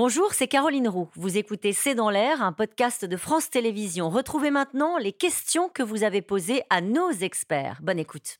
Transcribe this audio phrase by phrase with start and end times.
[0.00, 1.08] Bonjour, c'est Caroline Roux.
[1.16, 4.10] Vous écoutez C'est dans l'air, un podcast de France Télévisions.
[4.10, 7.80] Retrouvez maintenant les questions que vous avez posées à nos experts.
[7.82, 8.38] Bonne écoute.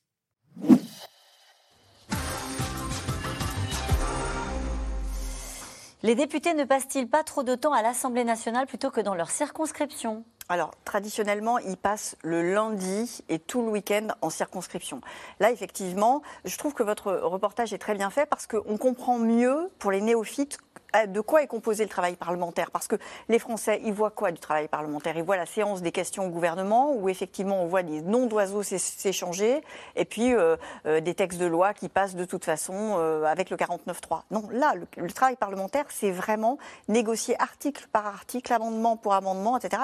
[6.05, 9.31] Les députés ne passent-ils pas trop de temps à l'Assemblée nationale plutôt que dans leur
[9.31, 10.25] circonscription?
[10.49, 15.03] Alors, traditionnellement, ils passent le lundi et tout le week-end en circonscription.
[15.41, 19.71] Là, effectivement, je trouve que votre reportage est très bien fait parce qu'on comprend mieux,
[19.79, 20.59] pour les néophytes,
[20.97, 22.97] euh, de quoi est composé le travail parlementaire Parce que
[23.29, 25.17] les Français, ils voient quoi du travail parlementaire?
[25.17, 28.63] Ils voient la séance des questions au gouvernement, où effectivement on voit des noms d'oiseaux
[28.63, 29.61] s'échanger,
[29.97, 30.57] et puis euh,
[30.87, 34.23] euh, des textes de loi qui passent de toute façon avec le 49.3.
[34.31, 39.83] Non, là, le, travail parlementaire, c'est vraiment négocier article par article, amendement pour amendement, etc.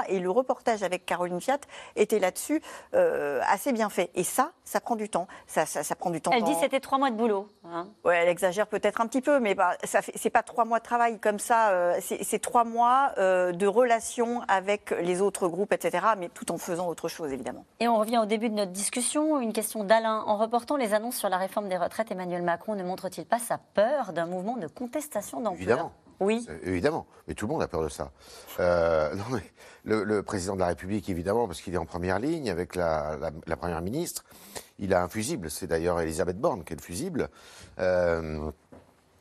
[0.55, 1.59] reportage avec Caroline Fiat
[1.97, 2.62] était là-dessus
[2.93, 4.11] assez bien fait.
[4.15, 5.27] Et ça, ça prend du temps.
[5.47, 6.31] Ça, ça, prend du temps.
[6.33, 7.49] Elle dit c'était trois mois de boulot.
[7.65, 7.89] Hein.
[8.05, 10.85] Ouais, elle exagère peut-être un petit peu, mais bah, ça c'est pas trois mois de
[10.85, 15.73] travail travail comme ça, euh, c'est trois mois euh, de relation avec les autres groupes,
[15.73, 17.65] etc., mais tout en faisant autre chose, évidemment.
[17.81, 19.41] Et on revient au début de notre discussion.
[19.41, 20.23] Une question d'Alain.
[20.27, 23.59] En reportant les annonces sur la réforme des retraites, Emmanuel Macron ne montre-t-il pas sa
[23.59, 25.56] peur d'un mouvement de contestation d'ampleur?
[25.56, 25.93] Évidemment.
[26.20, 26.47] Oui.
[26.62, 28.11] Évidemment, mais tout le monde a peur de ça.
[28.61, 29.43] Euh, non, mais
[29.84, 33.19] le, président de la République, évidemment, parce qu'il est en première ligne avec la,
[33.59, 34.25] première ministre,
[34.79, 35.51] il a un fusible.
[35.51, 37.29] C'est d'ailleurs Elisabeth Borne qui est le fusible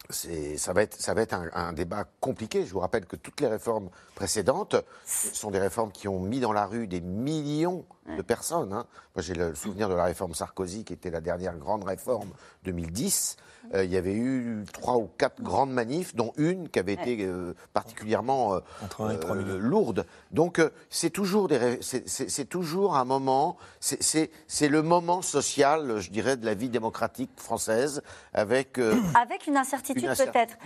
[0.09, 2.65] ça va être, ça va être un, débat compliqué.
[2.65, 6.53] Je vous rappelle que toutes les réformes précédentes sont des réformes qui ont mis dans
[6.53, 8.73] la rue des millions de personnes.
[8.73, 8.85] Hein.
[9.15, 12.29] Moi, j'ai le souvenir de la réforme Sarkozy, qui était la dernière grande réforme
[12.63, 13.37] 2010.
[13.73, 17.19] Euh, il y avait eu trois ou quatre grandes manifs, dont une qui avait été
[17.21, 20.05] euh, particulièrement euh, lourde.
[20.31, 21.49] Donc, c'est toujours,
[21.81, 28.01] c'est toujours un moment, c'est le moment social, je dirais, de la vie démocratique française,
[28.33, 28.79] avec...
[29.15, 30.57] avec une incertitude, peut-être.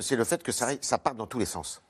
[0.00, 1.82] C'est le fait que ça, ça part dans tous les sens.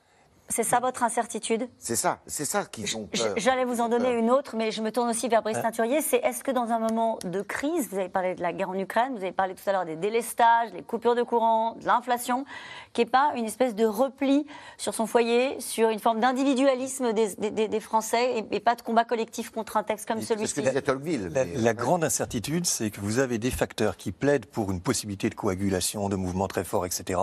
[0.48, 1.67] C'est ça votre incertitude?
[1.79, 3.09] C'est ça, c'est ça qui sont.
[3.37, 6.03] J'allais vous en donner une autre, mais je me tourne aussi vers Brice Teinturier.
[6.03, 8.78] C'est est-ce que dans un moment de crise, vous avez parlé de la guerre en
[8.78, 12.44] Ukraine, vous avez parlé tout à l'heure des délestages, des coupures de courant, de l'inflation,
[12.93, 14.47] qui n'est pas une espèce de repli
[14.77, 19.77] sur son foyer, sur une forme d'individualisme des, Français et, pas de combat collectif contre
[19.77, 20.62] un texte comme celui-ci?
[20.62, 25.31] la, la grande incertitude, c'est que vous avez des facteurs qui plaident pour une possibilité
[25.31, 27.19] de coagulation, de mouvements très forts, etc.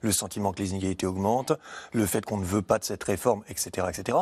[0.00, 1.52] Le sentiment que les inégalités augmentent,
[1.92, 4.18] le fait qu'on ne veut pas de cette réforme, etc., etc.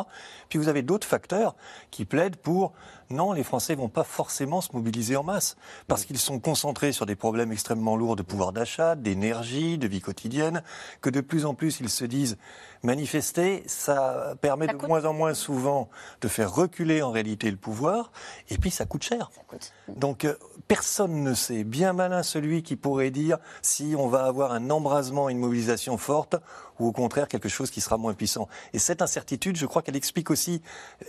[0.49, 1.55] Puis vous avez d'autres facteurs
[1.91, 2.73] qui plaident pour
[3.09, 5.55] non, les Français vont pas forcément se mobiliser en masse
[5.87, 10.01] parce qu'ils sont concentrés sur des problèmes extrêmement lourds de pouvoir d'achat, d'énergie, de vie
[10.01, 10.63] quotidienne,
[11.01, 12.37] que de plus en plus ils se disent
[12.81, 15.89] manifester, ça permet de moins en moins souvent
[16.21, 18.11] de faire reculer en réalité le pouvoir,
[18.49, 19.31] et puis ça coûte cher.
[19.87, 20.35] Donc euh,
[20.67, 25.29] personne ne sait, bien malin celui qui pourrait dire si on va avoir un embrasement,
[25.29, 26.35] une mobilisation forte,
[26.79, 28.47] ou au contraire quelque chose qui sera moins puissant.
[28.73, 30.61] Et cette incertitude, je crois qu'elle explique aussi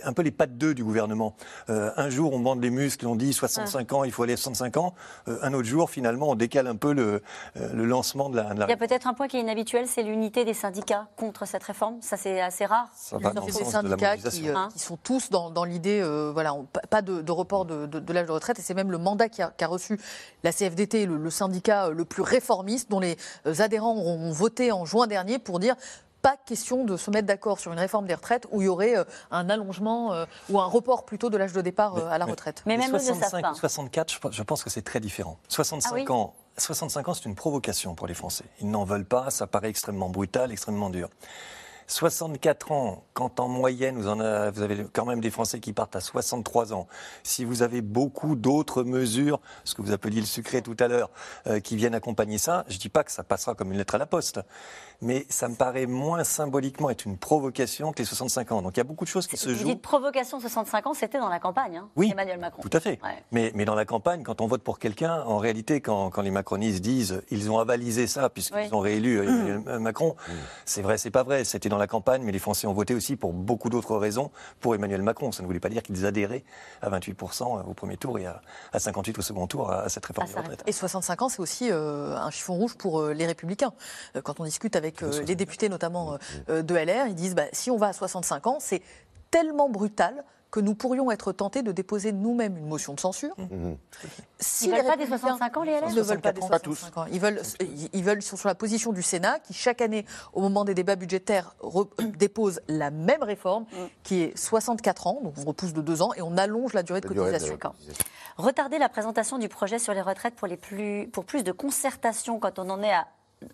[0.03, 1.35] un peu les pattes d'eux du gouvernement.
[1.69, 4.37] Euh, un jour, on bande les muscles, on dit 65 ans, il faut aller à
[4.37, 4.95] 65 ans.
[5.27, 7.21] Euh, un autre jour, finalement, on décale un peu le,
[7.55, 10.45] le lancement de la, Il y a peut-être un point qui est inhabituel, c'est l'unité
[10.45, 12.89] des syndicats contre cette réforme Ça, c'est assez rare.
[12.95, 16.55] Ça va dans le des syndicats qui, euh, qui, sont tous dans, l'idée, euh, voilà,
[16.89, 18.59] pas de, report de, l'âge de retraite.
[18.59, 19.99] Et c'est même le mandat qu'a a reçu
[20.43, 23.17] la CFDT, le, syndicat euh, le plus réformiste, dont les
[23.59, 25.75] adhérents ont voté en juin dernier pour dire
[26.21, 28.95] pas question de se mettre d'accord sur une réforme des retraites où il y aurait
[29.29, 32.63] un allongement ou un report plutôt de l'âge de départ à la retraite.
[32.65, 35.37] Mais, même 65 64, je pense que c'est très différent.
[35.49, 38.45] 65 ah ans 65 ans, c'est une provocation pour les Français.
[38.61, 41.09] Ils n'en veulent pas, ça paraît extrêmement brutal, extrêmement dur.
[41.87, 45.73] 64 ans, quand en moyenne vous, en avez, vous avez quand même des Français qui
[45.73, 46.87] partent à 63 ans,
[47.23, 51.09] si vous avez beaucoup d'autres mesures, ce que vous appeliez le secret tout à l'heure,
[51.47, 53.95] euh, qui viennent accompagner ça, je ne dis pas que ça passera comme une lettre
[53.95, 54.39] à la poste,
[55.01, 58.61] mais ça me paraît moins symboliquement être une provocation que les 65 ans.
[58.61, 59.59] Donc il y a beaucoup de choses qui se jouent.
[59.59, 62.61] Vous dites provocation 65 ans, c'était dans la campagne, hein, oui, Emmanuel Macron.
[62.61, 62.99] Tout à fait.
[63.31, 66.31] Mais, mais, dans la campagne, quand on vote pour quelqu'un, en réalité, quand, quand, les
[66.31, 70.15] macronistes disent ils ont avalisé ça puisqu'ils ont réélu euh, Macron,
[70.65, 71.43] c'est vrai, c'est pas vrai.
[71.43, 74.31] C'était dans la campagne, mais les Français ont voté aussi pour beaucoup d'autres raisons
[74.61, 75.33] pour Emmanuel Macron.
[75.33, 76.45] Ça ne voulait pas dire qu'ils adhéraient
[76.81, 78.41] à 28% au premier tour et à,
[78.73, 82.31] 58% au second tour à, cette réforme ah, Et 65 ans, c'est aussi euh, un
[82.31, 83.73] chiffon rouge pour euh, les Républicains.
[84.23, 86.17] quand on discute avec euh, les députés notamment euh,
[86.49, 87.07] euh, de LR.
[87.07, 88.81] Ils disent bah, si on va à 65 ans, c'est
[89.31, 90.23] tellement brutal
[90.55, 93.35] que nous pourrions être tentés de déposer nous-mêmes une motion de censure.
[93.37, 93.43] Mmh.
[93.43, 93.77] Mmh.
[94.61, 96.97] ils ne veulent pas des 65 ans, les LR Ils ne veulent pas des 65
[96.97, 97.05] ans.
[97.11, 97.41] Ils veulent,
[97.91, 101.55] ils veulent sur la position du Sénat, qui chaque année, au moment des débats budgétaires,
[102.17, 103.75] dépose la même réforme, mmh.
[104.03, 107.01] qui est 64 ans, donc on repousse de deux ans, et on allonge la durée
[107.01, 107.59] de cotisation.
[108.37, 112.39] Retarder la présentation du projet sur les retraites pour, les plus, pour plus de concertation
[112.39, 112.93] quand on en est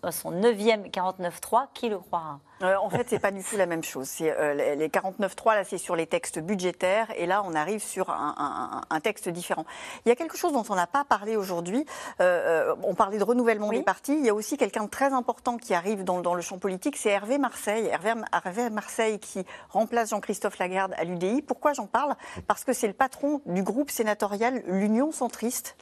[0.04, 2.38] à son neuvième 49-3, qui le croira?
[2.62, 4.10] En fait, c'est pas du tout la même chose.
[4.20, 9.00] Euh, les 49.3, là, c'est sur les textes budgétaires, et là, on arrive sur un,
[9.02, 9.64] texte différent.
[10.04, 11.84] Il y a quelque chose dont on n'a pas parlé aujourd'hui.
[12.20, 14.14] Euh, on parlait de renouvellement des partis.
[14.16, 16.96] Il y a aussi quelqu'un de très important qui arrive dans, dans le champ politique,
[16.96, 17.86] c'est Hervé Marseille.
[17.86, 21.42] Hervé, Hervé Marseille qui remplace Jean-Christophe Lagarde à l'UDI.
[21.42, 22.14] Pourquoi j'en parle?
[22.46, 25.76] Parce que c'est le patron du groupe sénatorial l'Union centriste.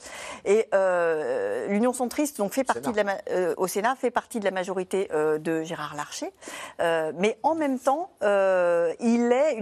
[0.44, 4.44] Et euh, l'Union centriste donc, fait partie de la, euh, au Sénat fait partie de
[4.44, 6.32] la majorité euh, de Gérard Larcher.
[6.78, 9.58] Mais en même temps, il est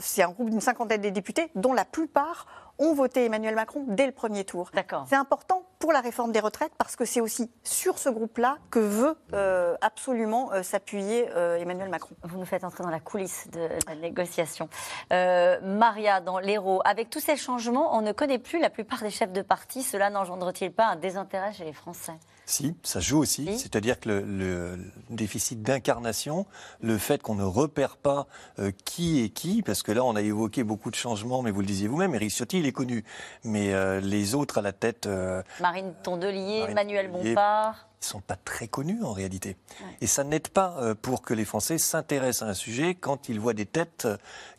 [0.00, 2.46] c'est un groupe d'une cinquantaine de députés dont la plupart
[2.78, 4.70] ont voté Emmanuel Macron dès le premier tour.
[5.08, 8.78] C'est important pour la réforme des retraites parce que c'est aussi sur ce groupe-là que
[8.78, 12.14] veut euh, absolument euh, s'appuyer euh, Emmanuel Macron.
[12.22, 14.68] Vous nous faites entrer dans la coulisse de la négociation.
[15.10, 19.32] Maria, dans l'Hérault, avec tous ces changements, on ne connaît plus la plupart des chefs
[19.32, 19.82] de parti.
[19.82, 22.14] Cela n'engendre-t-il pas un désintérêt chez les Français?
[22.46, 23.58] Si, ça joue aussi.
[23.58, 24.78] C'est-à-dire que le,
[25.10, 26.46] déficit d'incarnation,
[26.80, 28.28] le fait qu'on ne repère pas
[28.60, 31.60] euh, qui est qui, parce que là, on a évoqué beaucoup de changements, mais vous
[31.60, 33.04] le disiez vous-même, Eric Ciotti, il est connu.
[33.42, 35.06] Mais euh, les autres à la tête.
[35.06, 37.88] Euh, Marine Tondelier, Manuel Bompard.
[38.00, 39.56] Ils sont pas très connus en réalité.
[40.00, 43.54] Et ça n'aide pas pour que les Français s'intéressent à un sujet quand ils voient
[43.54, 44.06] des têtes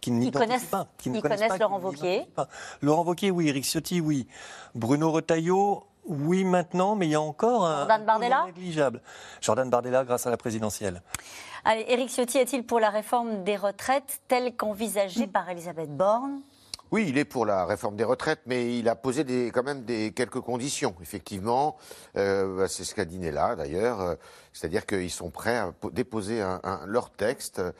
[0.01, 0.87] qui n'y connaissent pas.
[0.97, 2.25] Qui ils connaissent Laurent Wauquiez.
[2.81, 3.47] Laurent Wauquiez, oui.
[3.47, 4.27] Eric Ciotti, oui.
[4.73, 7.79] Bruno Retailleau, oui, maintenant, mais il y a encore un.
[7.79, 9.01] Jordan Bardella négligeable.
[9.41, 11.01] Jordan Bardella, grâce à la présidentielle.
[11.65, 16.39] Allez, Éric Ciotti est-il pour la réforme des retraites telle qu'envisagée par Elisabeth Borne?
[16.91, 19.83] Oui, il est pour la réforme des retraites, mais il a posé des, quand même
[19.83, 21.75] des, quelques conditions, effectivement.
[22.15, 24.01] Euh, bah, c'est ce qu'a dit Nella, d'ailleurs.
[24.01, 24.15] Euh,
[24.53, 27.71] c'est-à-dire qu'ils sont prêts à déposer un, leur texte euh,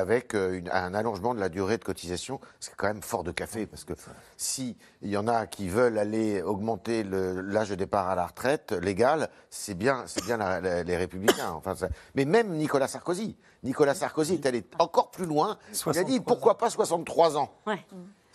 [0.00, 2.40] avec un allongement de la durée de cotisation.
[2.58, 3.92] C'est quand même fort de café, parce que
[4.38, 9.28] s'il y en a qui veulent aller augmenter l'âge de départ à la retraite légale,
[9.50, 11.52] c'est bien, c'est bien les Républicains.
[11.52, 11.74] Enfin,
[12.14, 13.36] mais même Nicolas Sarkozy.
[13.62, 15.58] Nicolas Sarkozy est allé encore plus loin.
[15.86, 17.50] Il a dit pourquoi pas 63 ans?
[17.66, 17.84] Ouais.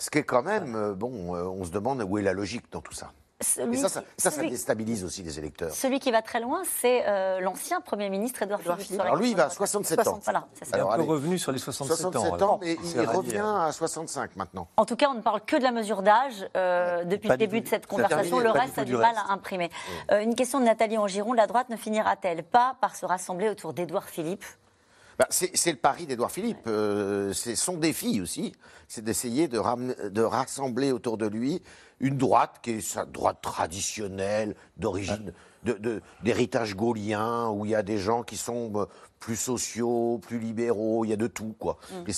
[0.02, 2.64] Ce qui est quand même, euh, bon, euh, on se demande où est la logique
[2.72, 3.12] dans tout ça.
[3.40, 5.72] et ça, ça, ça, déstabilise aussi les électeurs.
[5.72, 9.00] Celui qui va très loin, c'est euh, l'ancien Premier ministre Edouard Philippe.
[9.00, 10.20] Alors lui, il va à 67 ans.
[10.24, 12.58] Voilà, il est un peu revenu sur les 67, 67 ans.
[12.64, 14.68] mais il revient à 65 maintenant.
[14.78, 16.50] En tout cas, on ne parle que de la mesure d'âge
[17.06, 18.40] depuis le début de cette conversation.
[18.40, 19.70] le reste a du, mal à imprimer.
[20.10, 21.34] une question de Nathalie Angiron.
[21.34, 24.46] La droite ne finira-t-elle pas par se rassembler autour d'Edouard Philippe?
[25.22, 26.66] Bah, c'est le pari d'Edouard Philippe.
[26.66, 28.54] Euh, c'est son défi aussi,
[28.88, 29.60] c'est d'essayer de,
[30.10, 31.62] de, rassembler autour de lui
[32.00, 35.32] une droite qui est sa droite traditionnelle, d'origine,
[36.24, 38.86] d'héritage gaulien, où il y a des gens qui sont euh,
[39.20, 41.56] plus sociaux, plus libéraux, il y a de tout.
[41.60, 41.78] quoi.
[41.92, 42.12] Mm.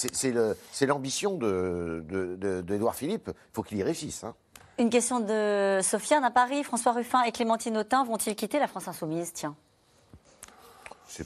[0.72, 3.32] C'est l'ambition d'Edouard Philippe.
[3.36, 4.24] Il faut qu'il y réussisse.
[4.24, 4.34] Hein.
[4.80, 6.64] Une question de Sofiane à Paris.
[6.64, 9.34] François Ruffin et Clémentine Autain vont-ils quitter la France Insoumise?
[9.34, 9.58] Tiens.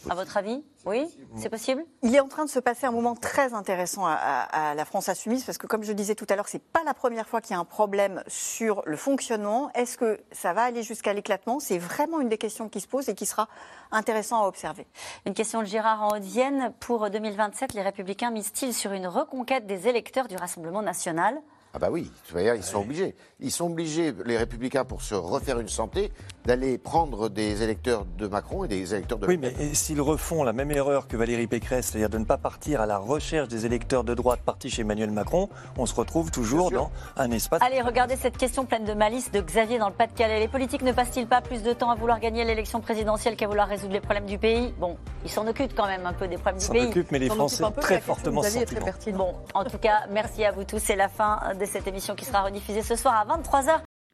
[0.10, 3.16] À votre avis Oui C'est possible Il est en train de se passer un moment
[3.16, 6.58] très intéressant à, la France Insoumise parce que, comme je disais tout à l'heure, ce
[6.58, 9.72] n'est pas la première fois qu'il y a un problème sur le fonctionnement.
[9.74, 11.60] Est-ce que ça va aller jusqu'à l'éclatement?
[11.60, 13.48] C'est vraiment une des questions qui se pose et qui sera
[13.92, 14.88] intéressant à observer.
[15.26, 16.74] Une question de Gérard en Haute-Vienne.
[16.80, 21.42] Pour 2027, les Républicains misent-ils sur une reconquête des électeurs du Rassemblement national?
[21.74, 23.16] Ah bah oui, ils sont obligés.
[23.40, 26.12] Ils sont obligés, les républicains, pour se refaire une santé,
[26.48, 30.54] d'aller prendre des électeurs de Macron et des électeurs de Oui, mais s'ils refont la
[30.54, 34.06] même erreur que Valérie Pécresse, c'est-à-dire de ne pas partir à la recherche des électeurs
[34.06, 37.62] de droite partis chez Emmanuel Macron, on se retrouve toujours dans un espace...
[37.62, 40.40] Allez, regardez cette question pleine de malice de Xavier dans le Pas-de-Calais.
[40.40, 43.68] Les politiques ne passent-ils pas plus de temps à vouloir gagner l'élection présidentielle qu'à vouloir
[43.68, 44.74] résoudre les problèmes du pays?
[44.80, 46.80] Bon, ils s'en occupent quand même un peu des problèmes du pays.
[46.80, 50.54] Ils s'en occupent, mais les Français très fortement très Bon, en tout cas, merci à
[50.54, 50.80] vous tous.
[50.80, 53.87] C'est la fin de cette émission qui sera rediffusée ce soir à 23h.